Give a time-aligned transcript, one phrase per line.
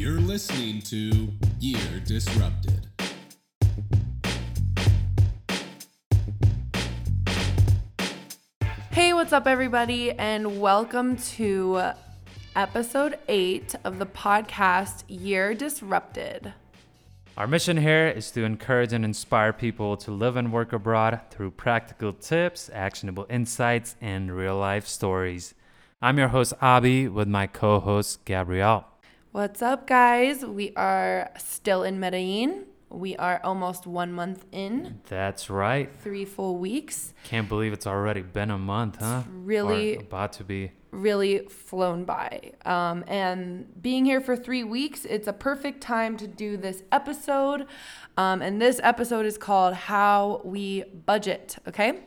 [0.00, 1.28] You're listening to
[1.58, 2.88] Year Disrupted.
[8.92, 11.92] Hey, what's up, everybody, and welcome to
[12.56, 16.54] episode eight of the podcast Year Disrupted.
[17.36, 21.50] Our mission here is to encourage and inspire people to live and work abroad through
[21.50, 25.52] practical tips, actionable insights, and real life stories.
[26.00, 28.89] I'm your host, Abi, with my co host, Gabrielle.
[29.32, 30.44] What's up, guys?
[30.44, 32.64] We are still in Medellin.
[32.88, 35.88] We are almost one month in, That's right.
[36.00, 37.14] three full weeks.
[37.22, 39.22] Can't believe it's already been a month, huh?
[39.30, 40.72] really- Or about to be.
[40.90, 42.50] Really flown by.
[42.64, 47.66] Um, and being here for three weeks, it's a perfect time to do this episode.
[48.16, 52.00] Um, and this episode is called How We Budget, okay?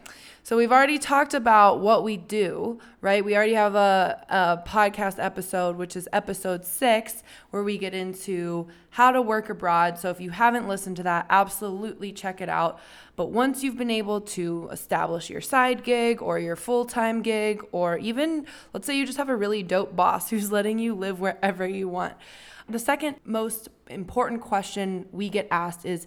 [0.45, 3.23] So we've already talked about what we do, right?
[3.23, 8.67] We already have a, a podcast episode, which is episode six, where we get into
[8.89, 9.97] how to work abroad.
[9.97, 12.81] So if you haven't listened to that, absolutely check it out.
[13.15, 17.63] But once you've been able to establish your side gig or your full time gig,
[17.71, 21.21] or even let's say you just have a really dope boss who's letting you live
[21.21, 22.15] wherever you want.
[22.67, 26.05] The second most important question we get asked is,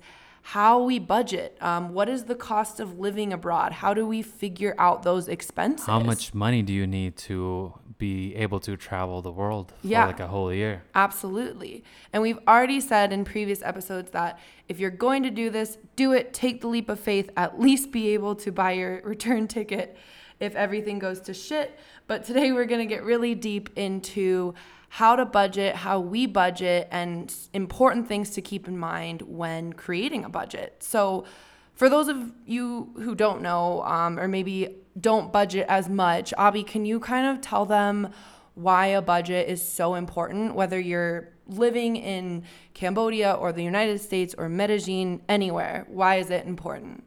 [0.51, 1.59] how we budget.
[1.61, 3.73] Um, what is the cost of living abroad?
[3.73, 5.87] How do we figure out those expenses?
[5.87, 10.07] How much money do you need to be able to travel the world for Yeah.
[10.07, 10.85] like a whole year?
[10.95, 11.83] Absolutely.
[12.13, 16.13] And we've already said in previous episodes that if you're going to do this, do
[16.13, 19.97] it, take the leap of faith, at least be able to buy your return ticket
[20.39, 21.77] if everything goes to shit.
[22.07, 24.55] But today we're going to get really deep into
[24.97, 30.25] how to budget, how we budget, and important things to keep in mind when creating
[30.25, 30.75] a budget.
[30.83, 31.27] So,
[31.75, 36.63] for those of you who don't know, um, or maybe don't budget as much, Abby,
[36.63, 38.11] can you kind of tell them
[38.55, 44.35] why a budget is so important, whether you're living in Cambodia or the United States
[44.39, 45.85] or Medellin, anywhere?
[45.89, 47.05] Why is it important?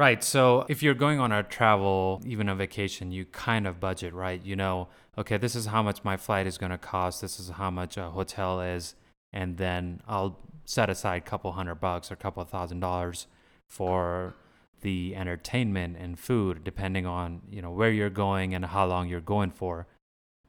[0.00, 0.24] Right.
[0.24, 4.42] So if you're going on a travel, even a vacation, you kind of budget, right?
[4.42, 4.88] You know,
[5.18, 7.20] okay, this is how much my flight is going to cost.
[7.20, 8.94] This is how much a hotel is.
[9.30, 13.26] And then I'll set aside a couple hundred bucks or a couple thousand dollars
[13.68, 14.36] for
[14.80, 19.20] the entertainment and food, depending on, you know, where you're going and how long you're
[19.20, 19.86] going for.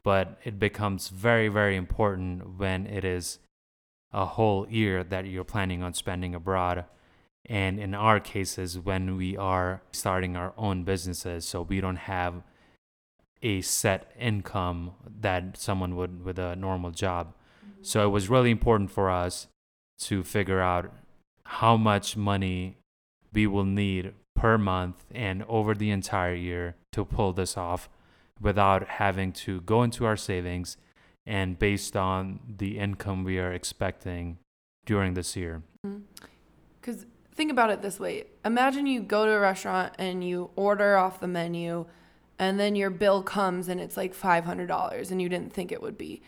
[0.01, 3.39] But it becomes very, very important when it is
[4.13, 6.85] a whole year that you're planning on spending abroad
[7.45, 12.43] and in our cases when we are starting our own businesses so we don't have
[13.41, 17.33] a set income that someone would with a normal job.
[17.65, 17.83] Mm-hmm.
[17.83, 19.47] So it was really important for us
[20.01, 20.93] to figure out
[21.45, 22.77] how much money
[23.33, 27.89] we will need per month and over the entire year to pull this off
[28.39, 30.77] without having to go into our savings
[31.25, 34.37] and based on the income we are expecting
[34.85, 35.61] during this year.
[35.85, 36.01] Mm-hmm.
[36.79, 40.97] Because think about it this way imagine you go to a restaurant and you order
[40.97, 41.85] off the menu,
[42.39, 45.97] and then your bill comes and it's like $500 and you didn't think it would
[45.97, 46.23] be.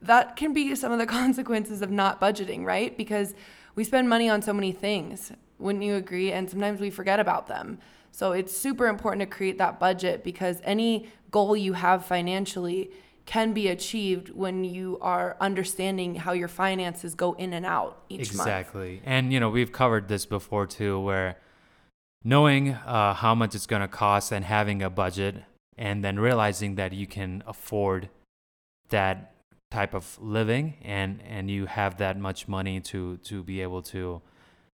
[0.00, 2.96] That can be some of the consequences of not budgeting, right?
[2.96, 3.34] Because
[3.74, 5.32] we spend money on so many things.
[5.58, 6.32] Wouldn't you agree?
[6.32, 7.78] And sometimes we forget about them.
[8.10, 12.90] So it's super important to create that budget because any goal you have financially
[13.26, 18.34] can be achieved when you are understanding how your finances go in and out each
[18.34, 18.48] month.
[18.48, 21.36] exactly and you know we've covered this before too where
[22.22, 25.36] knowing uh, how much it's going to cost and having a budget
[25.76, 28.08] and then realizing that you can afford
[28.90, 29.34] that
[29.70, 34.20] type of living and and you have that much money to to be able to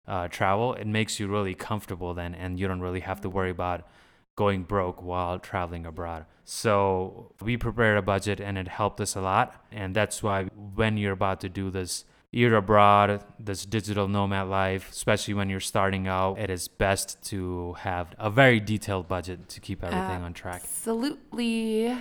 [0.08, 3.52] uh, travel it makes you really comfortable then and you don't really have to worry
[3.52, 3.88] about
[4.36, 9.22] going broke while traveling abroad so we prepared a budget and it helped us a
[9.22, 14.48] lot and that's why when you're about to do this year abroad this digital nomad
[14.48, 19.48] life especially when you're starting out it is best to have a very detailed budget
[19.48, 21.96] to keep everything on track Absolutely.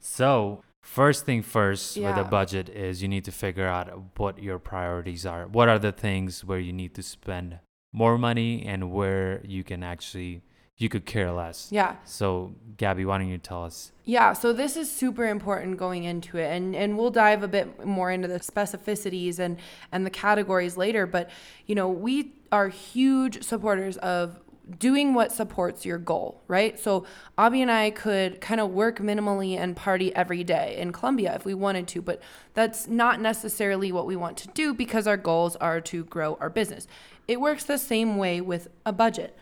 [0.00, 3.88] so, first thing first with a budget is you need to figure out
[4.18, 5.46] what your priorities are.
[5.46, 7.58] What are the things where you need to spend
[7.90, 10.42] more money and where you can actually
[10.76, 11.68] you could care less.
[11.70, 11.96] Yeah.
[12.04, 13.92] So, Gabby, why don't you tell us?
[14.04, 17.86] Yeah, so this is super important going into it and and we'll dive a bit
[17.86, 19.58] more into the specificities and
[19.92, 21.30] and the categories later, but
[21.66, 24.40] you know, we are huge supporters of
[24.78, 26.80] doing what supports your goal, right?
[26.80, 27.04] So
[27.36, 31.44] Abby and I could kind of work minimally and party every day in Colombia if
[31.44, 32.22] we wanted to, but
[32.54, 36.48] that's not necessarily what we want to do because our goals are to grow our
[36.48, 36.86] business.
[37.28, 39.36] It works the same way with a budget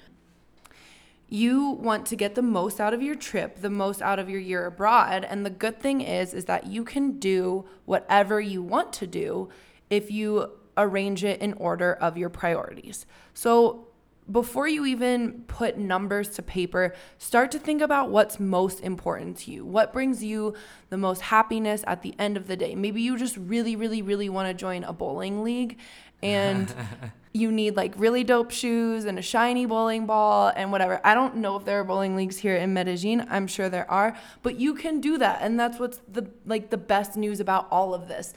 [1.33, 4.39] you want to get the most out of your trip, the most out of your
[4.39, 8.93] year abroad, and the good thing is is that you can do whatever you want
[8.93, 9.49] to do
[9.89, 13.07] if you arrange it in order of your priorities.
[13.33, 13.89] So
[14.31, 19.51] before you even put numbers to paper, start to think about what's most important to
[19.51, 19.65] you.
[19.65, 20.55] What brings you
[20.91, 22.75] the most happiness at the end of the day?
[22.75, 25.79] Maybe you just really, really, really want to join a bowling league
[26.23, 26.75] and
[27.33, 31.01] you need like really dope shoes and a shiny bowling ball and whatever.
[31.05, 33.27] I don't know if there are bowling leagues here in Medellin.
[33.31, 35.41] I'm sure there are, but you can do that.
[35.41, 38.35] And that's what's the like the best news about all of this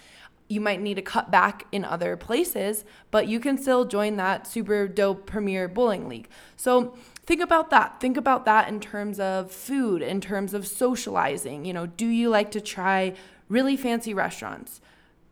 [0.47, 4.45] you might need to cut back in other places, but you can still join that
[4.45, 6.29] super dope premier bowling league.
[6.55, 6.95] So
[7.25, 7.99] think about that.
[7.99, 11.65] Think about that in terms of food, in terms of socializing.
[11.65, 13.13] You know, do you like to try
[13.49, 14.81] really fancy restaurants?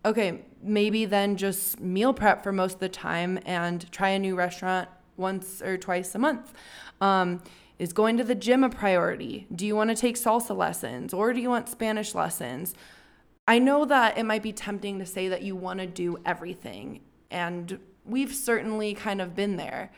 [0.05, 4.35] Okay, maybe then just meal prep for most of the time and try a new
[4.35, 6.53] restaurant once or twice a month.
[6.99, 7.41] Um,
[7.79, 9.47] is going to the gym a priority?
[9.53, 12.73] Do you want to take salsa lessons or do you want Spanish lessons?
[13.47, 17.01] I know that it might be tempting to say that you want to do everything,
[17.29, 19.91] and we've certainly kind of been there.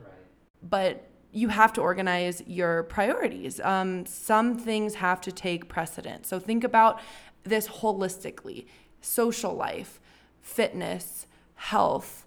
[0.00, 0.12] Right.
[0.62, 3.58] But you have to organize your priorities.
[3.60, 6.28] Um, some things have to take precedence.
[6.28, 7.00] So think about
[7.42, 8.66] this holistically
[9.02, 10.00] social life,
[10.40, 11.26] fitness,
[11.56, 12.24] health,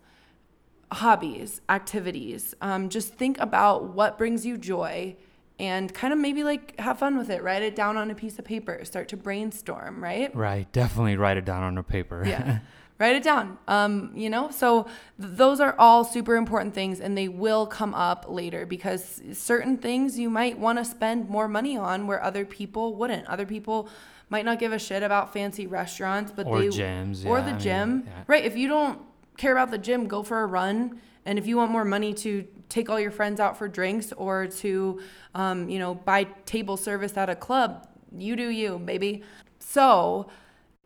[0.92, 2.54] hobbies, activities.
[2.62, 5.16] Um, just think about what brings you joy
[5.58, 7.42] and kind of maybe like have fun with it.
[7.42, 8.80] Write it down on a piece of paper.
[8.84, 10.36] Start to brainstorm, right?
[10.36, 10.72] Right.
[10.72, 12.24] Definitely write it down on a paper.
[12.26, 12.60] Yeah.
[13.00, 13.58] write it down.
[13.68, 14.84] Um, you know, so
[15.20, 19.78] th- those are all super important things and they will come up later because certain
[19.78, 23.28] things you might want to spend more money on where other people wouldn't.
[23.28, 23.90] Other people
[24.30, 27.56] might not give a shit about fancy restaurants, but or they gyms, or yeah, the
[27.56, 27.90] I gym.
[27.90, 28.24] mean, yeah.
[28.28, 28.46] Right.
[28.46, 29.02] If you don't
[29.38, 31.00] care about the gym, go for a run.
[31.26, 34.48] And if you want more money to take all your friends out for drinks or
[34.48, 35.02] to,
[35.34, 39.24] um, you know, buy table service at a club, you do you, baby.
[39.60, 40.30] So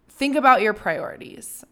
[0.08, 1.64] think about your priorities.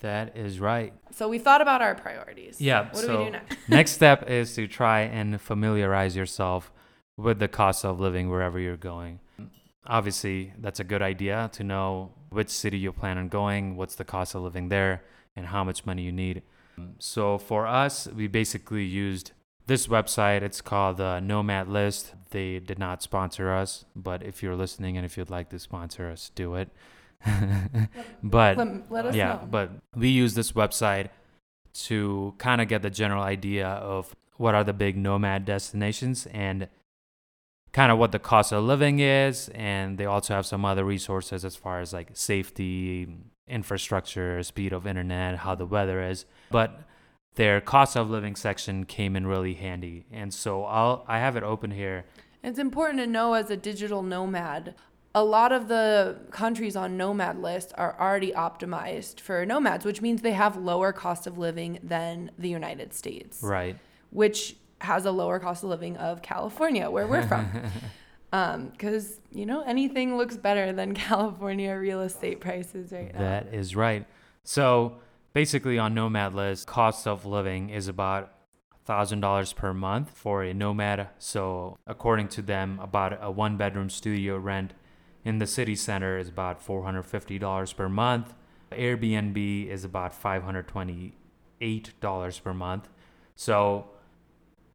[0.00, 0.92] That is right.
[1.10, 2.60] So we thought about our priorities.
[2.60, 2.86] Yeah.
[2.86, 3.58] What so do we do next?
[3.68, 6.72] next step is to try and familiarize yourself
[7.16, 9.20] with the cost of living wherever you're going.
[9.86, 14.04] Obviously, that's a good idea to know which city you plan on going, what's the
[14.04, 15.02] cost of living there,
[15.34, 16.42] and how much money you need.
[16.98, 19.32] So for us, we basically used
[19.66, 20.42] this website.
[20.42, 22.14] It's called the Nomad List.
[22.30, 26.10] They did not sponsor us, but if you're listening and if you'd like to sponsor
[26.10, 26.68] us, do it.
[28.22, 28.56] but
[28.90, 29.48] Let, yeah, know.
[29.50, 31.08] but we use this website
[31.74, 36.68] to kind of get the general idea of what are the big nomad destinations and
[37.72, 41.44] kind of what the cost of living is and they also have some other resources
[41.44, 43.08] as far as like safety
[43.48, 46.24] infrastructure speed of internet how the weather is.
[46.50, 46.82] But
[47.34, 50.06] their cost of living section came in really handy.
[50.12, 52.04] And so i'll i have it open here.
[52.42, 54.74] It's important to know as a digital nomad,
[55.14, 60.22] a lot of the countries on Nomad list are already optimized for nomads, which means
[60.22, 63.76] they have lower cost of living than the United States, right.
[64.10, 67.48] Which has a lower cost of living of California, where we're from.
[68.34, 73.20] Um, because, you know, anything looks better than California real estate prices right now.
[73.20, 74.06] That is right.
[74.42, 74.96] So
[75.34, 78.32] basically, on Nomad List, cost of living is about
[78.84, 81.08] thousand dollars per month for a nomad.
[81.18, 84.72] So according to them, about a one bedroom studio rent
[85.24, 88.34] in the city center is about four hundred fifty dollars per month.
[88.72, 91.14] Airbnb is about five hundred twenty
[91.60, 92.88] eight dollars per month.
[93.36, 93.88] So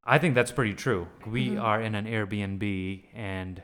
[0.09, 1.07] I think that's pretty true.
[1.25, 1.61] We Mhm.
[1.61, 3.61] are in an Airbnb and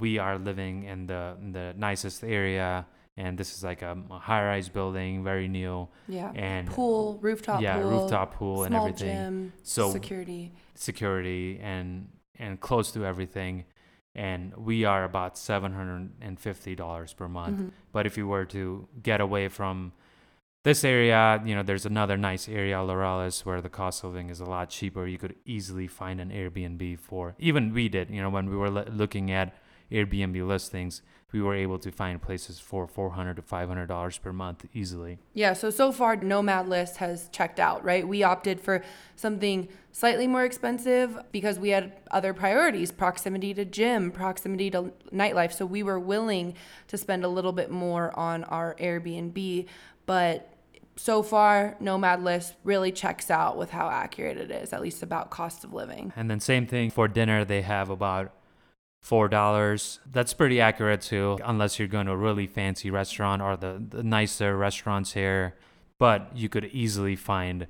[0.00, 2.86] we are living in the in the nicest area
[3.18, 6.32] and this is like a, a high-rise building, very new Yeah.
[6.34, 7.90] and Pool, rooftop yeah, pool.
[7.90, 9.14] rooftop pool and everything.
[9.16, 10.52] gym, So- security.
[10.74, 12.08] Security and
[12.38, 13.64] and close to everything.
[14.14, 17.58] And we are about seven hundred and fifty dollars per month.
[17.60, 17.70] Mhm.
[17.92, 19.92] But if you were to get away from
[20.62, 24.40] this area, you know, there's another nice area, Laureles, where the cost of living is
[24.40, 25.06] a lot cheaper.
[25.06, 28.70] You could easily find an Airbnb for, even we did, you know, when we were
[28.70, 29.56] lo- looking at
[29.90, 31.02] Airbnb listings,
[31.32, 35.18] we were able to find places for 400 to 500 dollars per month easily.
[35.34, 38.06] Yeah, so so far Nomad List has checked out, right?
[38.06, 38.82] We opted for
[39.16, 45.52] something slightly more expensive because we had other priorities, proximity to gym, proximity to nightlife.
[45.52, 46.54] So we were willing
[46.88, 49.66] to spend a little bit more on our Airbnb,
[50.04, 50.51] but
[50.96, 55.30] so far Nomad List really checks out with how accurate it is, at least about
[55.30, 56.12] cost of living.
[56.16, 58.34] And then same thing for dinner, they have about
[59.00, 60.00] four dollars.
[60.10, 64.02] That's pretty accurate too, unless you're going to a really fancy restaurant or the, the
[64.02, 65.54] nicer restaurants here.
[65.98, 67.66] But you could easily find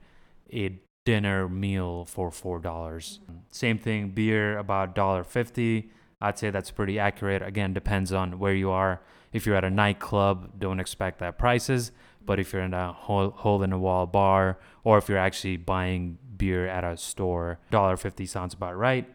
[0.53, 3.21] a dinner meal for four dollars.
[3.51, 5.91] Same thing, beer about dollar fifty.
[6.21, 7.43] I'd say that's pretty accurate.
[7.43, 9.01] Again, depends on where you are.
[9.33, 11.91] If you're at a nightclub, don't expect that prices.
[12.27, 15.57] But if you're in a hole, hole in the wall bar, or if you're actually
[15.57, 19.09] buying beer at a store, $1.50 sounds about right.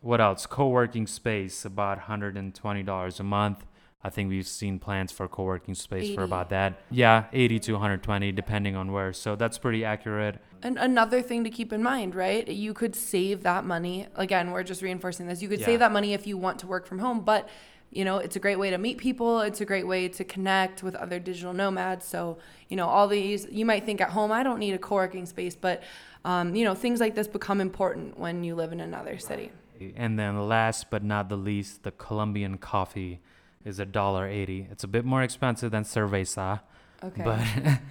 [0.00, 0.46] What else?
[0.46, 3.64] Co-working space, about $120 a month.
[4.06, 6.14] I think we've seen plans for co-working space 80.
[6.14, 6.74] for about that.
[6.90, 9.14] Yeah, 80 to 120 depending on where.
[9.14, 10.42] So that's pretty accurate.
[10.62, 12.46] And another thing to keep in mind, right?
[12.46, 14.06] You could save that money.
[14.14, 15.40] Again, we're just reinforcing this.
[15.40, 15.66] You could Yeah.
[15.66, 17.48] save that money if you want to work from home, but
[17.94, 19.40] you know, it's a great way to meet people.
[19.40, 22.04] It's a great way to connect with other digital nomads.
[22.04, 24.96] So, you know, all these, you might think at home, I don't need a co
[24.96, 25.82] working space, but,
[26.24, 29.50] um, you know, things like this become important when you live in another city.
[29.96, 33.20] And then last but not the least, the Colombian coffee
[33.64, 34.68] is a dollar eighty.
[34.70, 36.60] It's a bit more expensive than cerveza,
[37.02, 37.22] Okay.
[37.24, 37.40] but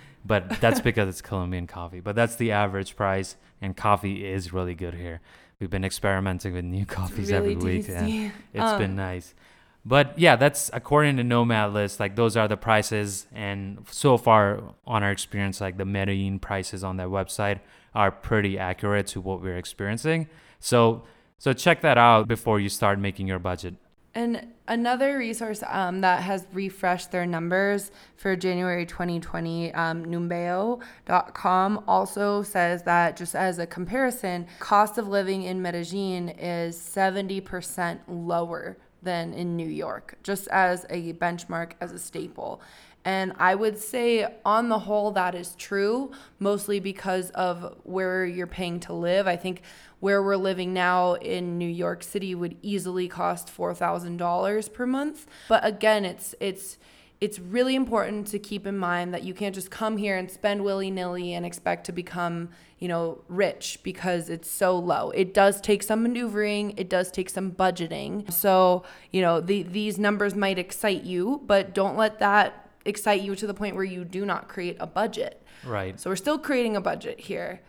[0.26, 2.00] but that's because it's Colombian coffee.
[2.00, 5.20] But that's the average price, and coffee is really good here.
[5.60, 7.90] We've been experimenting with new coffees really every week.
[7.90, 9.34] and it's been Um, nice.
[9.86, 12.00] But yeah, that's according to Nomad List.
[12.00, 16.84] Like those are the prices, and so far on our experience, like the Medellin prices
[16.84, 17.60] on that website
[17.94, 20.28] are pretty accurate to what we're experiencing.
[20.60, 21.04] So
[21.38, 23.76] so check that out before you start making your budget.
[24.16, 32.44] And another resource um, that has refreshed their numbers for January 2020, um, Numbeo.com, also
[32.44, 39.34] says that just as a comparison, cost of living in Medellin is 70% lower than
[39.34, 42.62] in New York, just as a benchmark, as a staple.
[43.06, 48.48] And I would say, on the whole, that is true, mostly because of where you're
[48.48, 49.28] paying to live.
[49.28, 49.62] I think
[50.00, 54.86] where we're living now in New York City would easily cost four thousand dollars per
[54.86, 55.28] month.
[55.50, 56.78] But again, it's it's
[57.22, 60.64] it's really important to keep in mind that you can't just come here and spend
[60.64, 65.10] willy nilly and expect to become, you know, rich because it's so low.
[65.12, 68.32] It does take some maneuvering, it does take some budgeting.
[68.32, 73.36] So, you know, the, these numbers might excite you, but don't let that excite you
[73.36, 75.42] to the point where you do not create a budget.
[75.66, 75.98] Right.
[76.00, 77.62] So, we're still creating a budget here.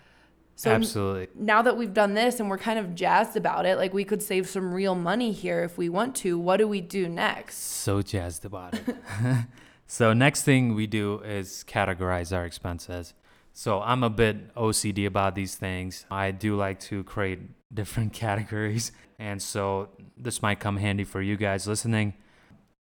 [0.56, 1.28] So, Absolutely.
[1.34, 4.22] now that we've done this and we're kind of jazzed about it, like we could
[4.22, 6.38] save some real money here if we want to.
[6.38, 7.56] What do we do next?
[7.56, 8.96] So jazzed about it.
[9.88, 13.14] so next thing we do is categorize our expenses.
[13.52, 16.06] So I'm a bit OCD about these things.
[16.10, 17.40] I do like to create
[17.72, 22.14] different categories, and so this might come handy for you guys listening.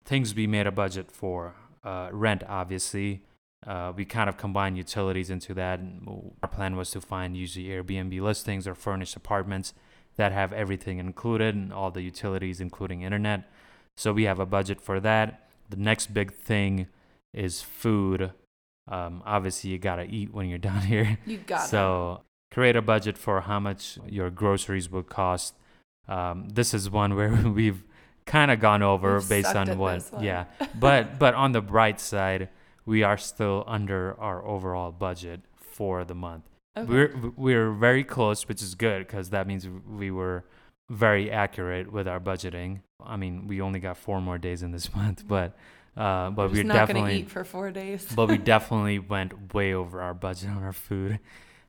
[0.06, 3.24] Things we made a budget for uh, rent, obviously.
[3.66, 5.80] Uh, we kind of combine utilities into that.
[6.42, 9.74] Our plan was to find usually Airbnb listings or furnished apartments
[10.16, 13.50] that have everything included and all the utilities, including internet.
[13.98, 15.50] So we have a budget for that.
[15.70, 16.88] The next big thing
[17.34, 18.32] is food.
[18.88, 21.18] Um, obviously, you gotta eat when you're down here.
[21.26, 21.68] You got.
[21.68, 25.56] So create a budget for how much your groceries would cost.
[26.08, 27.84] Um, this is one where we've
[28.26, 30.46] kind of gone over We've based on what, yeah.
[30.80, 32.50] But but on the bright side,
[32.86, 36.44] we are still under our overall budget for the month.
[36.78, 36.88] Okay.
[36.92, 40.44] We're we're very close, which is good because that means we were
[40.90, 42.82] very accurate with our budgeting.
[43.04, 45.56] I mean, we only got four more days in this month, but
[45.96, 48.08] uh, but We're we're not definitely eat for four days.
[48.16, 51.20] but we definitely went way over our budget on our food.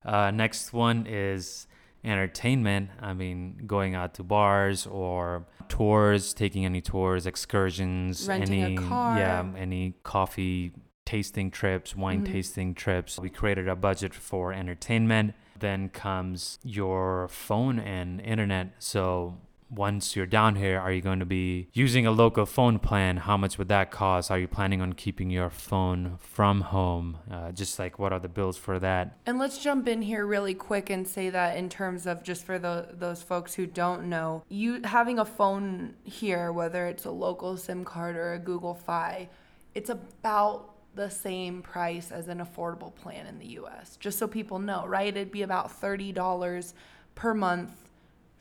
[0.04, 1.66] Uh, next one is
[2.02, 2.90] entertainment.
[3.00, 9.18] I mean, going out to bars or tours, taking any tours, excursions, Renting a car.
[9.18, 10.72] yeah, any coffee
[11.14, 12.32] tasting trips, wine Mhm.
[12.32, 13.20] tasting trips.
[13.20, 15.34] We created a budget for entertainment.
[15.56, 18.72] Then comes your phone and internet.
[18.80, 19.36] So
[19.70, 23.18] once you're down here, are you going to be using a local phone plan?
[23.18, 24.28] How much would that cost?
[24.32, 27.18] Are you planning on keeping your phone from home?
[27.30, 29.16] Uh, just like what are the bills for that?
[29.24, 32.58] And let's jump in here really quick and say that in terms of just for
[32.58, 37.56] the, those folks who don't know, you having a phone here, whether it's a local
[37.56, 39.28] SIM card or a Google Fi,
[39.76, 43.96] it's about the same price as an affordable plan in the US.
[43.96, 45.08] Just so people know, right?
[45.08, 46.74] It'd be about $30
[47.14, 47.70] per month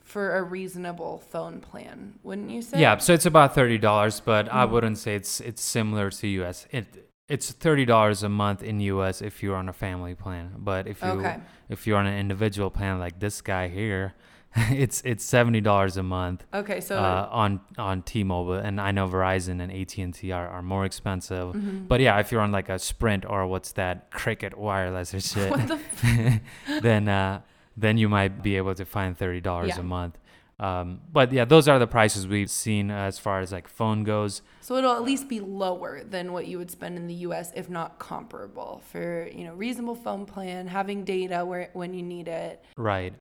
[0.03, 2.81] for a reasonable phone plan, wouldn't you say?
[2.81, 4.69] Yeah, so it's about thirty dollars, but I Mhm.
[4.71, 6.67] wouldn't say it's it's similar to US.
[6.71, 10.87] It it's thirty dollars a month in US if you're on a family plan, but
[10.87, 11.37] if you Okay.
[11.69, 14.13] if you're on an individual plan like this guy here,
[14.71, 16.45] it's it's seventy dollars a month.
[16.53, 20.47] Okay, so uh, on on T-Mobile, and I know Verizon and AT and T are,
[20.47, 21.53] are more expensive.
[21.55, 21.87] Mhm.
[21.87, 25.51] But yeah, if you're on like a Sprint or what's that Cricket Wireless or shit,
[25.67, 26.41] the f-
[26.83, 27.41] then uh,
[27.75, 29.79] then you might be able to find thirty dollars Yeah.
[29.79, 30.19] a month.
[30.59, 34.43] Um, but yeah, those are the prices we've seen as far as like phone goes.
[34.61, 37.69] So it'll at least be lower than what you would spend in the US if
[37.71, 42.63] not comparable for, you know, reasonable phone plan, having data where when you need it.
[42.77, 43.13] Right.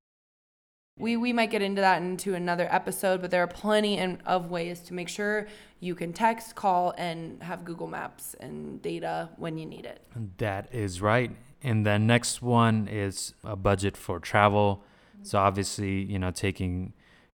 [0.98, 4.80] We, we might get into that into another episode, but there are plenty of ways
[4.80, 5.48] to make sure
[5.80, 10.06] you can text, call, and have Google Maps and data when you need it.
[10.38, 11.30] That is right.
[11.62, 14.84] And the next one is a budget for travel.
[15.22, 16.92] So obviously, you know, taking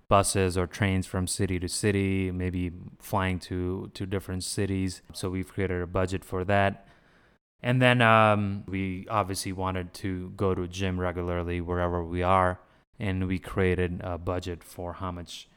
[0.08, 5.02] buses or trains from city to city, maybe flying to to different cities.
[5.12, 6.86] So we've created a budget for that.
[7.62, 12.60] And then um, we obviously wanted to go to gym regularly wherever we are,
[12.98, 15.48] and we created a budget for how much,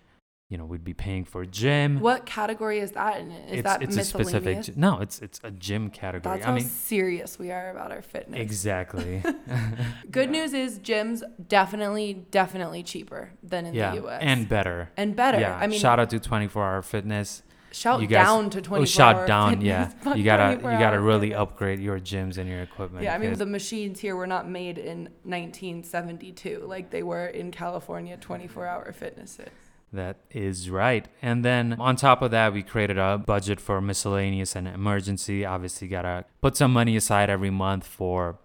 [0.49, 1.99] you know, we'd be paying for a gym.
[1.99, 3.31] What category is that in?
[3.31, 4.77] Is it's that it's a specific miscellaneous?
[4.77, 6.35] no, it's it's a gym category.
[6.35, 8.39] That's I how mean, serious we are about our fitness.
[8.39, 9.23] exactly.
[10.11, 14.19] Good news is gyms definitely, definitely cheaper than in yeah, the US.
[14.21, 14.91] and better.
[14.97, 15.39] and better.
[15.39, 17.43] Yeah, I mean, shout out to 24 Hour Fitness.
[17.71, 19.65] Shout you guys- down to 24 Oh, shout down, fitness,
[20.05, 20.13] yeah.
[20.15, 21.41] You gotta you gotta really fitness.
[21.41, 23.03] upgrade your gyms and your equipment.
[23.03, 27.51] Yeah, I mean the machines here were not made in 1972 like they were in
[27.51, 29.49] California 24 hour fitnesses.
[29.93, 31.07] that is right.
[31.21, 35.45] And then on top of that, we created a budget for miscellaneous and emergency.
[35.45, 38.37] Obviously, gotta put some money aside every month for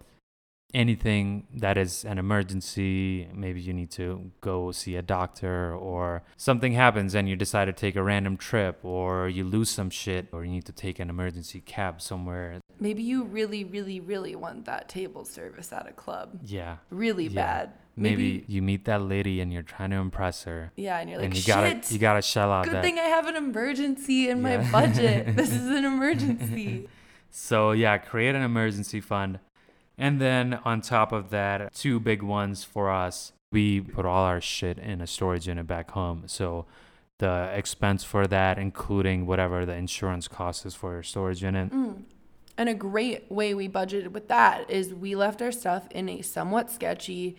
[0.73, 3.27] anything that is an emergency.
[3.33, 7.73] Maybe you need to go see a doctor, or something happens and you decide to
[7.73, 11.09] take a random trip, or you lose some shit, or you need to take an
[11.09, 12.59] emergency cab somewhere.
[12.79, 16.39] Maybe you really, really, really want that table service at a club.
[16.43, 16.77] Yeah.
[16.89, 17.41] Really Yeah.
[17.43, 17.73] bad.
[17.99, 20.71] Maybe, you meet that lady and you're trying to impress her.
[20.75, 21.55] Yeah, and you're like, and you shit.
[21.55, 22.83] gotta you gotta shell out Good that.
[22.83, 25.35] thing I have an emergency in my budget.
[25.35, 26.87] this is an emergency.
[27.29, 29.39] So yeah, create an emergency fund.
[29.97, 33.33] And then on top of that, two big ones for us.
[33.51, 36.23] We put all our shit in a storage unit back home.
[36.27, 36.65] So
[37.17, 41.71] the expense for that, including whatever the insurance cost is for your storage unit.
[41.71, 42.03] Mm.
[42.57, 46.21] And a great way we budgeted with that is we left our stuff in a
[46.21, 47.37] somewhat sketchy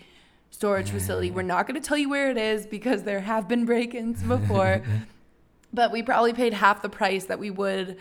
[0.51, 1.31] storage facility.
[1.31, 4.23] We're not going to tell you where it is because there have been break ins
[4.23, 4.83] before,
[5.73, 7.99] but we probably paid half the price that we would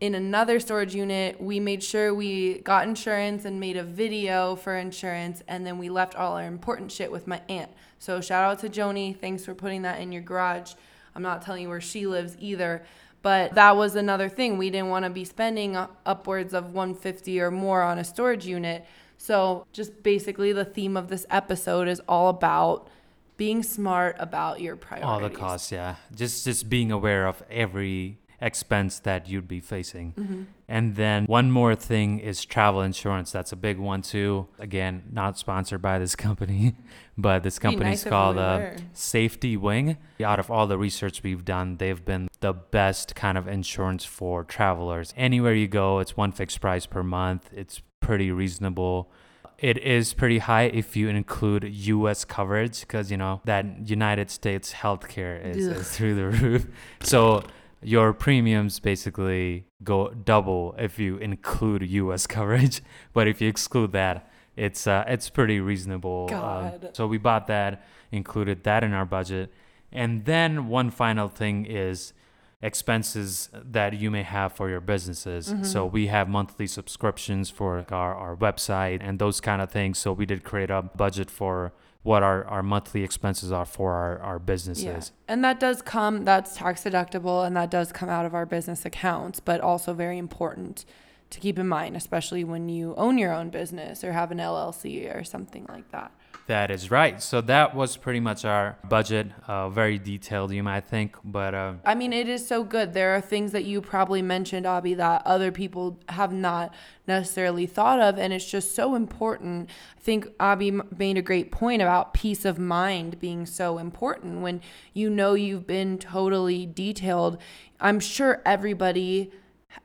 [0.00, 1.40] in another storage unit.
[1.40, 5.90] We made sure we got insurance and made a video for insurance, and then we
[5.90, 7.70] left all our important shit with my aunt.
[7.98, 9.18] So shout out to Joni.
[9.18, 10.74] Thanks for putting that in your garage.
[11.14, 12.84] I'm not telling you where she lives either.
[13.22, 14.58] But that was another thing.
[14.58, 18.86] We didn't want to be spending upwards of 150 or more on a storage unit.
[19.16, 22.88] So, just basically, the theme of this episode is all about
[23.36, 25.08] being smart about your priorities.
[25.08, 25.96] All the costs, yeah.
[26.14, 30.12] Just just being aware of every expense that you'd be facing.
[30.12, 30.42] Mm-hmm.
[30.68, 33.32] And then one more thing is travel insurance.
[33.32, 34.48] That's a big one too.
[34.58, 36.76] Again, not sponsored by this company,
[37.16, 38.70] but this Be company nice is called we uh.
[38.92, 39.96] Safety Wing.
[40.22, 44.44] Out of all the research we've done, they've been the best kind of insurance for
[44.44, 45.12] travelers.
[45.16, 47.50] Anywhere you go, it's one fixed price per month.
[47.52, 49.10] It's pretty reasonable.
[49.58, 52.24] It is pretty high if you include U.S.
[52.24, 56.66] coverage, because you know that United States healthcare is, is through the roof.
[57.02, 57.42] So
[57.82, 62.26] your premiums basically go double if you include U.S.
[62.36, 66.28] coverage, but if you exclude that, it's uh, it's pretty reasonable.
[66.30, 66.90] Um, God.
[66.92, 69.52] so we bought that, included that in our budget,
[69.92, 72.12] and then one final thing is
[72.60, 75.54] expenses that you may have for your businesses.
[75.62, 79.98] So we have monthly subscriptions for our, our website and those kind of things.
[79.98, 84.18] So we did create a budget for what our, our monthly expenses are for our,
[84.20, 84.84] our businesses.
[84.84, 85.32] Yeah.
[85.32, 88.84] And that does come, that's tax deductible, and that does come out of our business
[88.84, 90.84] accounts, but also very important
[91.30, 95.14] to keep in mind, especially when you own your own business or have an LLC
[95.14, 96.12] or something like that.
[96.48, 97.22] That is right.
[97.22, 99.32] So that was pretty much our budget.
[99.46, 102.94] Uh, very detailed, you might think, but uh, I mean, it is so good.
[102.94, 106.74] There are things that you probably mentioned, Abby, that other people have not
[107.06, 109.68] necessarily thought of, and it's just so important.
[109.98, 114.40] I think Abby made a great point about peace of mind being so important.
[114.40, 114.62] When
[114.94, 117.36] you know you've been totally detailed,
[117.78, 119.30] I'm sure everybody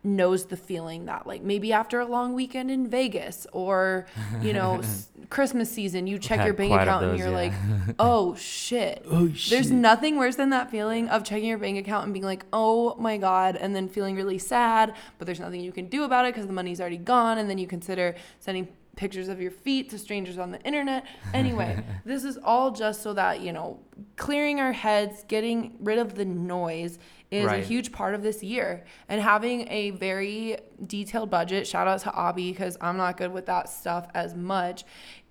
[0.03, 4.05] knows the feeling that like maybe after a long weekend in Vegas or
[4.41, 7.33] you know s- Christmas season you check your bank quite of account and you're yeah.
[7.33, 7.53] like
[7.99, 12.05] oh shit oh shit there's nothing worse than that feeling of checking your bank account
[12.05, 15.71] and being like, oh my God, and then feeling really sad, but there's nothing you
[15.71, 17.37] can do about it because the money's already gone.
[17.37, 21.05] And then you consider sending pictures of your feet to strangers on the internet.
[21.33, 23.79] Anyway, this is all just so that, you know,
[24.15, 26.99] clearing our heads, getting rid of the noise
[27.31, 28.85] is a huge part of this year.
[29.09, 33.47] And having a very detailed budget, shout out to Abby because I'm not good with
[33.47, 34.83] that stuff as much,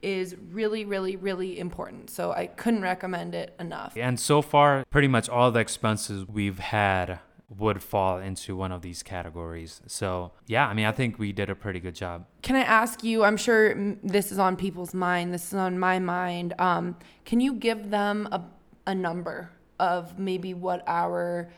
[0.03, 2.11] is really, really, really important.
[2.11, 3.97] So I couldn't recommend it enough.
[3.97, 7.21] And so far, pretty much all the expenses we've had
[7.59, 9.81] would fall into one of these categories.
[9.87, 12.27] So, yeah, I mean, I think we did a pretty good job.
[12.43, 13.25] Can I ask you?
[13.25, 15.33] I'm sure this is on people's mind.
[15.33, 16.55] This is on my mind.
[16.59, 18.43] Um, can you give them a,
[18.87, 21.51] a number of maybe what our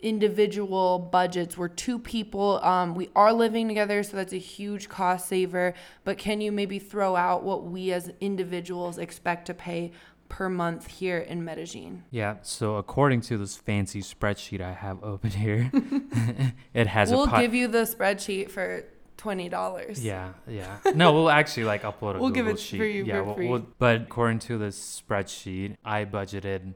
[0.00, 5.26] individual budgets we're two people um, we are living together so that's a huge cost
[5.26, 5.74] saver
[6.04, 9.90] but can you maybe throw out what we as individuals expect to pay
[10.28, 12.04] per month here in Medellin.
[12.10, 12.36] Yeah.
[12.42, 15.70] So according to this fancy spreadsheet I have open here,
[16.74, 17.10] it has.
[17.10, 18.84] We'll po- give you the spreadsheet for
[19.16, 20.04] twenty dollars.
[20.04, 20.78] Yeah, yeah.
[20.94, 22.78] No, we'll actually like upload a we'll Google give it sheet.
[22.78, 23.48] For you yeah, for we'll, free.
[23.48, 26.74] We'll, but according to this spreadsheet, I budgeted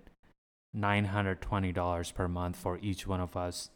[0.75, 3.71] nine hundred twenty dollars per month for each one of us.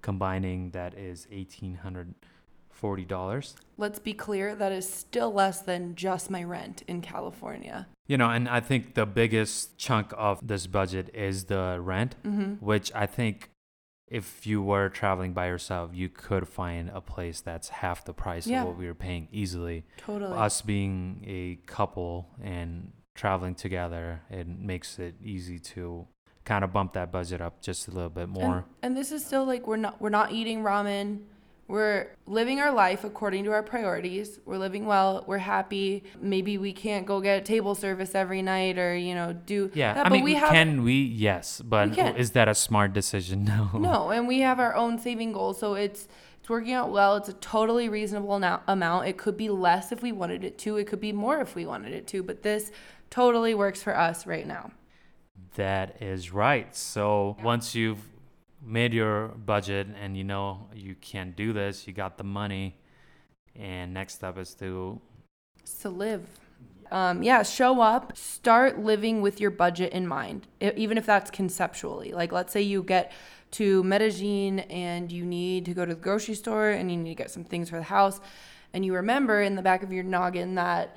[0.00, 2.14] Combining that is eighteen hundred.
[2.20, 2.37] dollars
[2.80, 3.54] $40.
[3.76, 7.86] Let's be clear, that is still less than just my rent in California.
[8.06, 12.64] You know, and I think the biggest chunk of this budget is the rent, mm-hmm.
[12.64, 13.50] which I think
[14.10, 18.46] if you were traveling by yourself, you could find a place that's half the price
[18.46, 18.62] yeah.
[18.62, 19.84] of what we were paying easily.
[19.98, 20.36] Totally.
[20.36, 26.06] Us being a couple and traveling together, it makes it easy to
[26.44, 28.56] kind of bump that budget up just a little bit more.
[28.56, 31.24] And, and this is still like we're not we're not eating ramen
[31.68, 34.40] we're living our life according to our priorities.
[34.46, 35.22] We're living well.
[35.26, 36.02] We're happy.
[36.18, 40.06] Maybe we can't go get table service every night or you know do yeah, that,
[40.06, 40.94] I but mean, we have can we?
[40.94, 43.44] Yes, but We is that a smart decision?
[43.48, 43.78] No.
[43.78, 45.58] no, and we have our own saving goals.
[45.58, 46.08] So it's
[46.40, 47.16] it's working out well.
[47.16, 49.06] It's a totally reasonable now, amount.
[49.06, 50.78] It could be less if we wanted it to.
[50.78, 52.22] It could be more if we wanted it to.
[52.22, 52.72] But this
[53.10, 54.70] totally works for us right now.
[55.56, 56.74] That is right.
[56.74, 58.00] So once you've
[58.68, 62.76] made your budget and you know you can't do this, you got the money,
[63.56, 65.00] and next step is to
[65.80, 66.26] to live.
[66.90, 72.12] Um, yeah, show up, start living with your budget in mind, even if that's conceptually.
[72.12, 73.12] Like, let's say you get
[73.52, 77.22] to Medellin and you need to go to the grocery store and you need to
[77.22, 78.20] get some things for the house,
[78.72, 80.96] and you remember in the back of your noggin that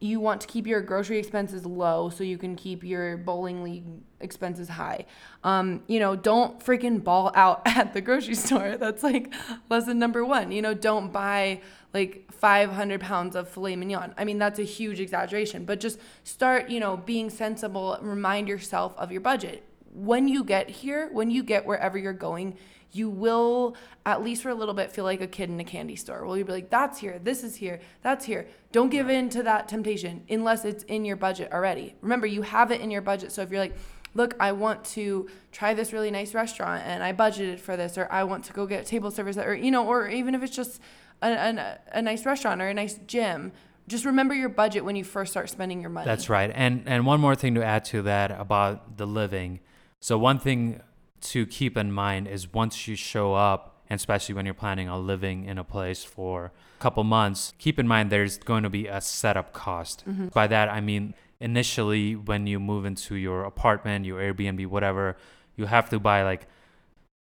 [0.00, 3.84] you want to keep your grocery expenses low so you can keep your bowling league
[4.20, 5.04] expenses high.
[5.44, 8.76] Um, you know, don't freaking ball out at the grocery store.
[8.78, 9.32] That's like
[9.68, 10.52] lesson number one.
[10.52, 11.60] You know, don't buy
[11.92, 14.14] like 500 pounds of filet mignon.
[14.16, 17.98] I mean, that's a huge exaggeration, but just start, you know, being sensible.
[18.00, 19.64] Remind yourself of your budget.
[19.92, 22.56] When you get here, when you get wherever you're going,
[22.92, 25.96] you will at least for a little bit feel like a kid in a candy
[25.96, 26.24] store.
[26.24, 28.46] Well, you'll be like, that's here, this is here, that's here.
[28.72, 31.94] Don't give in to that temptation unless it's in your budget already.
[32.00, 33.32] Remember, you have it in your budget.
[33.32, 33.76] So if you're like,
[34.14, 38.08] look, I want to try this really nice restaurant and I budgeted for this, or
[38.10, 40.80] I want to go get table service, or, you know, or even if it's just
[41.22, 43.52] a, a, a nice restaurant or a nice gym,
[43.86, 46.06] just remember your budget when you first start spending your money.
[46.06, 46.50] That's right.
[46.54, 49.58] And and one more thing to add to that about the living.
[49.98, 50.80] So one thing
[51.22, 55.06] to keep in mind is once you show up, and especially when you're planning on
[55.06, 58.86] living in a place for a couple months, keep in mind there's going to be
[58.86, 60.04] a setup cost.
[60.08, 60.28] Mm-hmm.
[60.28, 65.16] By that I mean initially when you move into your apartment, your Airbnb, whatever,
[65.56, 66.46] you have to buy like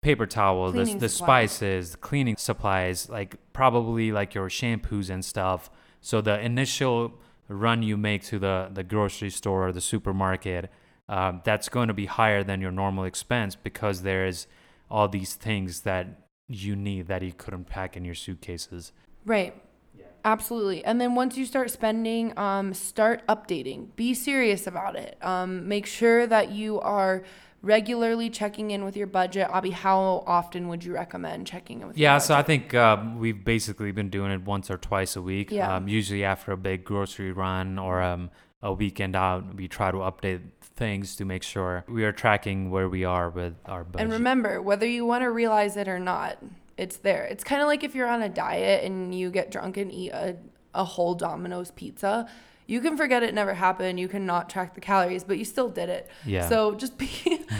[0.02, 1.52] paper towel, the, the supplies.
[1.52, 5.70] spices, cleaning supplies, like probably like your shampoos and stuff.
[6.02, 7.14] So the initial
[7.48, 10.70] run you make to the, the grocery store or the supermarket,
[11.10, 14.48] um, that's going to be higher than your normal expense because there's
[14.90, 16.08] all these things that
[16.48, 18.92] you need that you couldn't pack in your suitcases.
[19.26, 19.56] Right.
[19.98, 20.06] Yeah.
[20.26, 20.84] Absolutely.
[20.86, 23.96] And then once you start spending, um, start updating.
[23.96, 25.18] Be serious about it.
[25.22, 27.24] Um, make sure that you are
[27.62, 29.48] regularly checking in with your budget.
[29.52, 33.18] Abby, how often would you recommend checking in with your Yeah, so I think um,
[33.18, 35.50] we've basically been doing it once or twice a week.
[35.50, 35.74] Yeah.
[35.74, 38.30] Um, usually after a big grocery run or um,
[38.64, 42.90] a weekend out, we try to update things to make sure we are tracking where
[42.90, 44.02] we are with our budget.
[44.02, 46.38] And remember, whether you want to realize it or not,
[46.78, 47.26] it's there.
[47.26, 50.12] It's kind of like if you're on a diet and you get drunk and eat
[50.12, 50.38] a,
[50.74, 52.28] a whole Domino's pizza.
[52.66, 54.00] You can forget it never happened.
[54.00, 56.10] You cannot track the calories, but you still did it.
[56.26, 56.48] Yeah.
[56.48, 57.10] So just be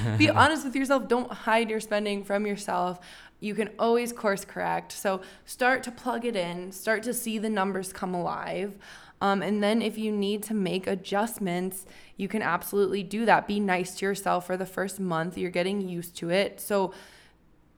[0.18, 1.10] be honest with yourself.
[1.10, 3.00] Don't hide your spending from yourself.
[3.42, 4.94] You can always course correct.
[4.94, 6.72] So start to plug it in.
[6.72, 8.78] Start to see the numbers come alive.
[9.24, 11.86] Um, and then if you need to make adjustments,
[12.18, 13.48] you can absolutely do that.
[13.48, 15.38] Be nice to yourself for the first month.
[15.38, 16.60] You're getting used to it.
[16.60, 16.94] So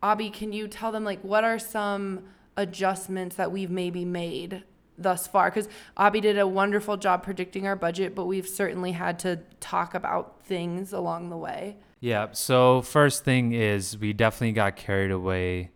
[0.01, 2.23] Abby, can you tell them like what are some
[2.57, 4.63] adjustments that we've maybe made
[4.97, 5.51] thus far?
[5.51, 9.93] Because Abby did a wonderful job predicting our budget, but we've certainly had to talk
[9.93, 11.77] about things along the way.
[11.99, 12.29] Yeah.
[12.31, 15.69] So first thing is we definitely got carried away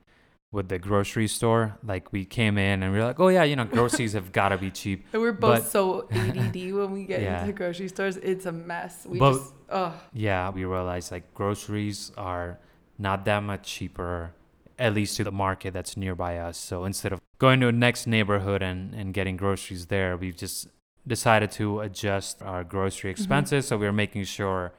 [0.52, 1.78] with the grocery store.
[1.84, 4.50] Like we came in and we are like, oh yeah, you know, groceries have got
[4.50, 5.06] to be cheap.
[5.14, 7.42] And we're both But- so ADD when we get Yeah.
[7.42, 8.18] into grocery stores.
[8.18, 9.06] It's a mess.
[9.06, 12.60] We But- just, oh, Yeah, we realized like groceries are
[12.98, 14.34] not that much cheaper,
[14.78, 16.58] at least to the market that's nearby us.
[16.58, 20.68] So instead of going to the next neighborhood and, and getting groceries there, we've just
[21.06, 23.22] decided to adjust our grocery mm-hmm.
[23.22, 23.68] expenses.
[23.68, 24.74] So we're making sure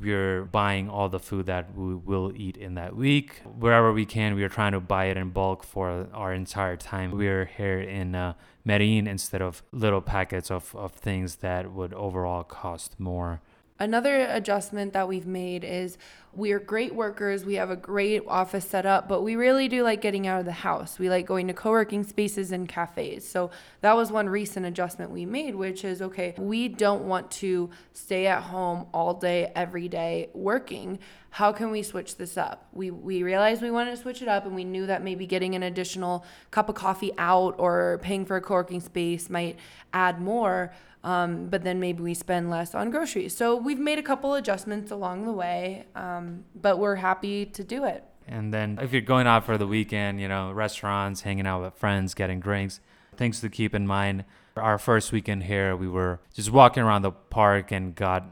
[0.00, 3.42] we're buying all the food that we will eat in that week.
[3.58, 7.12] Wherever we can, we are trying to buy it in bulk for our entire time.
[7.12, 12.44] We're here in uh, Medellin instead of little packets of, of things that would overall
[12.44, 13.40] cost more.
[13.78, 15.98] Another adjustment that we've made is
[16.36, 17.44] we're great workers.
[17.44, 20.44] We have a great office set up, but we really do like getting out of
[20.44, 20.98] the house.
[20.98, 23.26] We like going to co working spaces and cafes.
[23.26, 27.70] So that was one recent adjustment we made, which is okay, we don't want to
[27.94, 30.98] stay at home all day, every day working.
[31.30, 32.68] How can we switch this up?
[32.72, 35.54] We, we realized we wanted to switch it up, and we knew that maybe getting
[35.54, 39.58] an additional cup of coffee out or paying for a co working space might
[39.92, 40.72] add more.
[41.06, 43.36] Um, but then maybe we spend less on groceries.
[43.36, 47.84] So we've made a couple adjustments along the way, um, but we're happy to do
[47.84, 48.04] it.
[48.28, 51.74] And then if you're going out for the weekend, you know, restaurants, hanging out with
[51.74, 52.80] friends, getting drinks,
[53.16, 54.24] things to keep in mind.
[54.56, 58.24] Our first weekend here, we were just walking around the park and got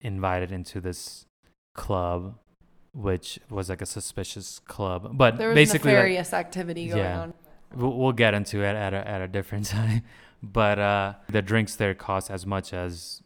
[0.00, 1.26] invited into this
[1.74, 2.38] club,
[2.94, 5.10] which was like a suspicious club.
[5.16, 7.20] But There was basically, like- nefarious activity going Yeah.
[7.20, 7.34] on.
[7.74, 10.02] We'll, we'll get into it at a, at a different time.
[10.42, 13.22] But uh, the drinks there cost as much as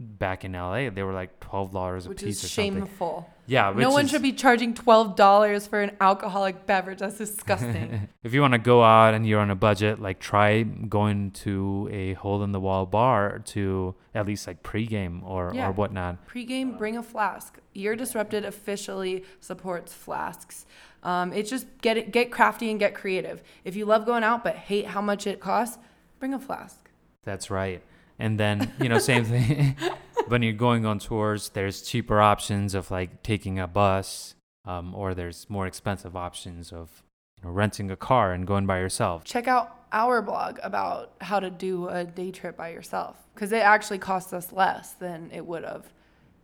[0.00, 0.90] back in LA.
[0.90, 2.74] They were like twelve dollars a Which piece is or something.
[2.82, 3.28] shameful.
[3.46, 6.98] Yeah, which No one is- should be charging twelve dollars for an alcoholic beverage.
[7.00, 8.08] That's disgusting.
[8.22, 11.88] if you want to go out and you're on a budget, like try going to
[11.90, 15.68] a hole in the wall bar to at least like pregame or Yeah.
[15.68, 16.26] or whatnot.
[16.26, 17.58] Pre-game, bring a flask.
[17.72, 20.66] Year Disrupted officially supports flasks.
[21.02, 23.42] Um, it's just get it, get crafty and get creative.
[23.64, 25.78] If you love going out but hate how much it costs,
[26.18, 26.88] bring a flask.
[27.22, 27.82] That's right.
[28.18, 29.76] And then, you know, same thing.
[30.28, 35.14] when you're going on tours, there's cheaper options of like taking a bus, um, or
[35.14, 37.02] there's more expensive options of
[37.36, 39.24] you know, renting a car and going by yourself.
[39.24, 43.62] Check out our blog about how to do a day trip by yourself because it
[43.62, 45.86] actually costs us less than it would have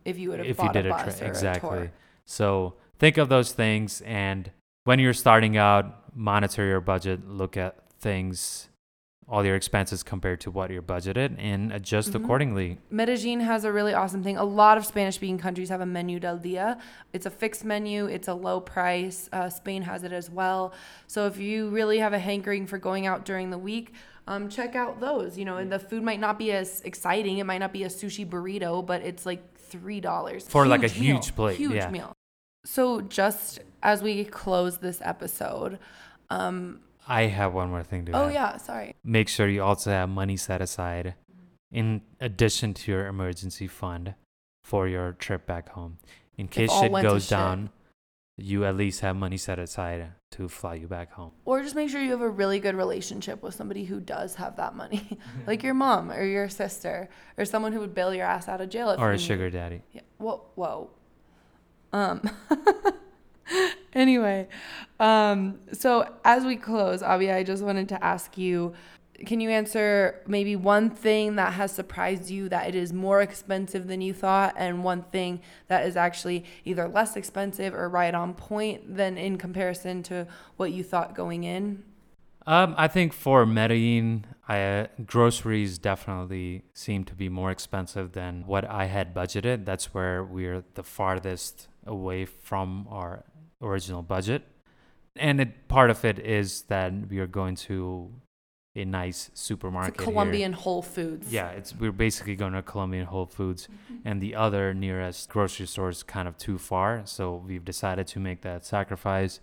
[0.03, 1.69] if you would have if you bought did a a bus tra- or exactly.
[1.69, 1.91] a tour.
[2.25, 4.49] So think of those things, and
[4.85, 7.27] when you're starting out, monitor your budget.
[7.27, 8.69] Look at things,
[9.27, 12.23] all your expenses compared to what you're budgeted, and adjust Mhm.
[12.23, 12.77] accordingly.
[12.91, 14.37] Medellin has a really awesome thing.
[14.37, 16.77] A lot of Spanish speaking countries have a menu del dia.
[17.11, 19.27] It's a fixed menu, it's a low price.
[19.33, 20.73] Uh, Spain has it as well.
[21.07, 23.93] So if you really have a hankering for going out during the week,
[24.27, 25.37] um, check out those.
[25.39, 27.39] You know, and the food might not be as exciting.
[27.39, 31.15] It might not be a sushi burrito, but it's like $3 For, like, a meal.
[31.15, 31.89] huge plate, Huge yeah.
[31.89, 32.13] meal.
[32.63, 35.79] So just as we close this episode,
[36.29, 38.33] um, I have one more thing to oh add.
[38.33, 38.95] yeah, sorry.
[39.03, 41.15] Make sure you also have money set aside
[41.71, 44.15] in addition to your emergency fund
[44.63, 45.97] for your trip back home.
[46.37, 47.29] In case shit goes shit.
[47.29, 47.69] down,
[48.37, 51.31] you at least have money set aside to fly you back home.
[51.45, 54.57] Or just make sure you have a really good relationship with somebody who does have
[54.57, 58.47] that money, like your mom or your sister or someone who would bail your ass
[58.49, 58.89] out of jail.
[58.89, 59.81] If Or a sugar daddy.
[59.91, 60.01] Yeah.
[60.17, 60.43] Whoa.
[60.55, 60.89] Whoa.
[61.93, 62.29] Um.
[63.95, 64.47] anyway,
[64.99, 65.59] um.
[65.71, 68.73] So as we close, Avi, I just wanted to ask you.
[69.25, 73.87] Can you answer maybe one thing that has surprised you that it is more expensive
[73.87, 78.33] than you thought, and one thing that is actually either less expensive or right on
[78.33, 80.27] point than in comparison to
[80.57, 81.81] what you thought going in?
[82.45, 88.43] Um, I think for Medellin, I, uh, groceries definitely seem to be more expensive than
[88.45, 89.65] what I had budgeted.
[89.65, 93.23] That's where we're the farthest away from our
[93.61, 94.43] original budget.
[95.17, 98.11] And it, part of it is that we are going to
[98.75, 99.93] a nice supermarket.
[99.93, 100.11] It's a here.
[100.13, 101.31] Colombian Whole Foods.
[101.31, 104.07] Yeah, it's we're basically going to Colombian Whole Foods, Mm-hmm.
[104.07, 107.03] and the other nearest grocery store is kind of too far.
[107.05, 109.39] So we've decided to make that sacrifice.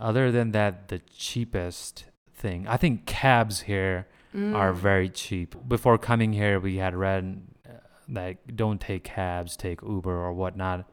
[0.00, 4.76] Other than that, the cheapest thing, I think cabs here are Mm.
[4.76, 5.56] very cheap.
[5.66, 7.72] Before coming here, we had read uh,
[8.08, 10.88] that don't take cabs, take Uber or whatnot.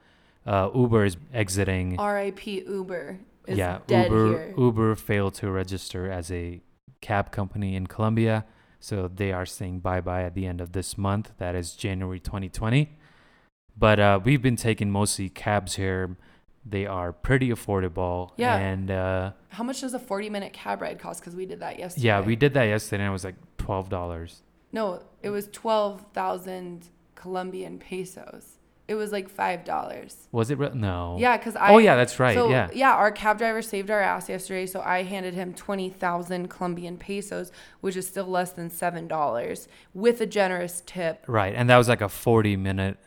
[0.46, 1.98] Uh, Uber is exiting.
[2.00, 2.64] R.I.P.
[2.68, 4.54] Uber is yeah, dead Uber here.
[4.58, 6.62] Uber failed to register as a
[7.02, 8.46] cab company in Colombia,
[8.80, 11.32] so they are saying bye bye at the end of this month.
[11.38, 12.90] That is January 2020.
[13.78, 16.16] But uh, we've been taking mostly cabs here.
[16.66, 18.32] They are pretty affordable.
[18.38, 18.56] Yeah.
[18.56, 21.20] And uh, How much does a 40 minute cab ride cost?
[21.22, 22.06] Because we did that yesterday.
[22.08, 24.42] yeah, we did that yesterday, and it was like twelve dollars.
[24.72, 28.58] No, it was 12,000 Colombian pesos.
[28.88, 30.14] It was like $5.
[30.34, 30.58] Was it?
[30.58, 31.16] Re- no.
[31.18, 31.74] Yeah, because oh, I.
[31.74, 32.34] Oh yeah, that's right.
[32.36, 32.70] So, yeah.
[32.74, 37.52] yeah, our cab driver saved our ass yesterday, so I handed him 20,000 Colombian pesos,
[37.80, 41.24] which is still less than $7, with a generous tip.
[41.28, 42.98] Right, and that was like a forty minute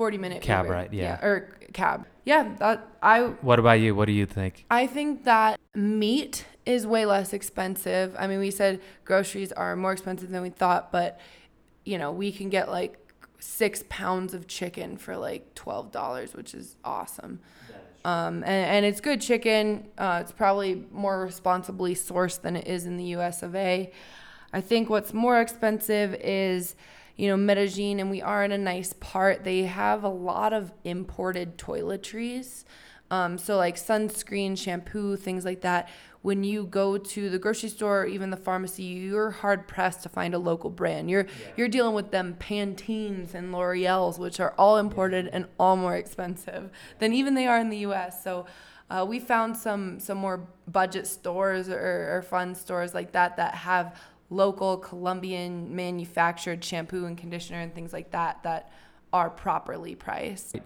[0.00, 0.74] 40 minute Cab Uber.
[0.74, 1.24] ride, yeah.
[1.24, 2.06] or cab.
[2.24, 3.94] Yeah, that I What about you?
[3.94, 4.64] What do you think?
[4.70, 8.14] I think that meat is way less expensive.
[8.18, 11.20] I mean, we said groceries are more expensive than we thought, but
[11.84, 12.98] you know, we can get like
[13.40, 17.40] six pounds of chicken for like twelve dollars, which is awesome.
[18.04, 19.88] Um, and, and it's good chicken.
[19.98, 23.92] Uh, it's probably more responsibly sourced than it is in the US of A.
[24.52, 26.74] I think what's more expensive is,
[27.16, 29.44] you know, Medellin, and we are in a nice part.
[29.44, 32.64] They have a lot of imported toiletries.
[33.10, 35.88] Um, so like sunscreen, shampoo, things like that.
[36.22, 40.08] When you go to the grocery store or even the pharmacy, you're hard pressed to
[40.08, 41.10] find a local brand.
[41.10, 45.96] You're you're dealing with them Pantenes and L'Oreal's, which are all imported and all more
[45.96, 48.22] expensive than even they are in the U.S.
[48.22, 48.46] So.
[48.92, 53.54] Uh, we found some some more budget stores or, or fun stores like that that
[53.54, 53.96] have
[54.30, 58.72] local Colombian manufactured shampoo and conditioner and things like that that
[59.12, 60.56] are properly priced.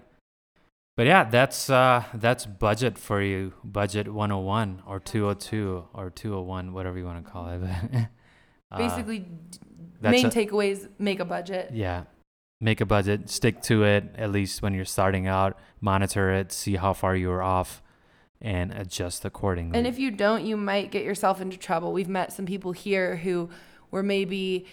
[0.97, 3.53] But yeah, that's uh that's budget for you.
[3.63, 7.61] Budget 101 or 202 or 201, whatever you want to call it.
[8.71, 9.25] Uh, Basically,
[10.01, 11.69] main a- takeaways: make a budget.
[11.71, 12.05] yeah.
[12.59, 16.75] Make a budget, stick to it at least when you're starting out, monitor it, see
[16.77, 17.83] how far you're off
[18.41, 19.77] and adjust accordingly.
[19.77, 21.93] And if you don't, you might get yourself into trouble.
[21.93, 23.49] We've met some people here who
[23.91, 24.65] were maybe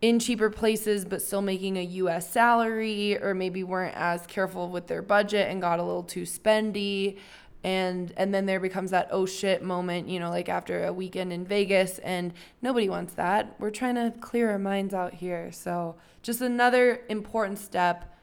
[0.00, 4.86] in cheaper places but still making a US salary or maybe weren't as careful with
[4.86, 7.18] their budget and got a little too spendy
[7.64, 11.32] and and then there becomes that oh shit moment, you know, like after a weekend
[11.32, 12.32] in Vegas and
[12.62, 13.54] nobody wants that.
[13.58, 15.50] We're trying to clear our minds out here.
[15.52, 18.16] So, just another important step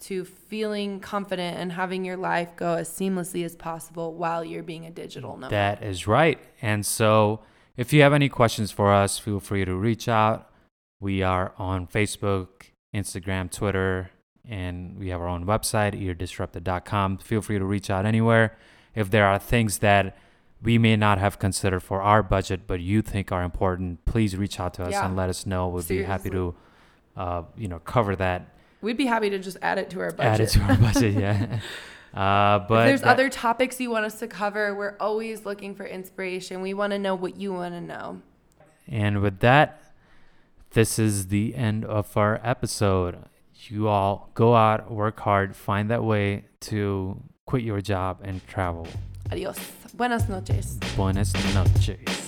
[0.00, 4.84] to feeling confident and having your life go as seamlessly as possible while you're being
[4.84, 5.50] a digital nomad.
[5.50, 6.40] That is right.
[6.60, 7.40] And so,
[7.76, 10.51] if you have any questions for us, feel free to reach out.
[11.02, 12.46] We are on Facebook,
[12.94, 14.10] Instagram, Twitter,
[14.48, 17.18] and we have our own website, eardisrupted.com.
[17.18, 18.56] Feel free to reach out anywhere.
[18.94, 20.16] If there are things that
[20.62, 24.60] we may not have considered for our budget, but you think are important, please reach
[24.60, 25.04] out to us Yeah.
[25.04, 25.66] and let us know.
[25.66, 26.54] We'd be happy to,
[27.16, 30.24] uh, you know, cover that, We'd be happy to just add it to our budget.
[30.34, 31.14] add it to our budget.
[31.14, 31.58] Yeah.
[32.14, 35.74] Uh, but if there's that- other topics you want us to cover, we're always looking
[35.74, 36.60] for inspiration.
[36.60, 38.20] We want to know what you want to know.
[38.86, 39.81] And with that,
[40.72, 43.24] this is the end of our episode.
[43.68, 48.88] You all go out, work hard, find that way to quit your job and travel.
[49.30, 49.58] Adios.
[49.94, 50.78] Buenas noches.
[50.96, 52.21] Buenas noches.